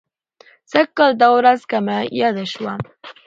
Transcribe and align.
سږ 0.71 0.87
کال 0.97 1.11
دا 1.21 1.27
ورځ 1.37 1.61
کمه 1.71 1.97
یاده 2.19 2.45
شوه. 2.53 2.73